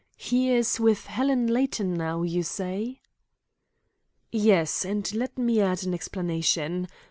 He 0.17 0.49
is 0.49 0.79
with 0.79 1.05
Helen 1.05 1.45
Layton 1.45 1.93
now, 1.93 2.23
you 2.23 2.41
say?" 2.41 3.01
"Yes, 4.31 4.83
and 4.83 5.13
let 5.13 5.37
me 5.37 5.61
add 5.61 5.83
an 5.83 5.93
explanation. 5.93 6.87